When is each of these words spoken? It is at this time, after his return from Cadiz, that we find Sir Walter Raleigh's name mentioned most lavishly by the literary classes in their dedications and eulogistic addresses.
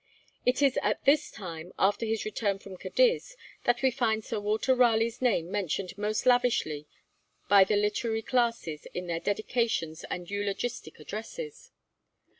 It 0.47 0.63
is 0.63 0.79
at 0.81 1.05
this 1.05 1.29
time, 1.29 1.73
after 1.77 2.07
his 2.07 2.25
return 2.25 2.57
from 2.57 2.75
Cadiz, 2.75 3.37
that 3.65 3.83
we 3.83 3.91
find 3.91 4.25
Sir 4.25 4.39
Walter 4.39 4.73
Raleigh's 4.73 5.21
name 5.21 5.51
mentioned 5.51 5.95
most 5.95 6.25
lavishly 6.25 6.87
by 7.47 7.63
the 7.63 7.75
literary 7.75 8.23
classes 8.23 8.87
in 8.95 9.05
their 9.05 9.19
dedications 9.19 10.03
and 10.09 10.27
eulogistic 10.27 10.99
addresses. 10.99 11.69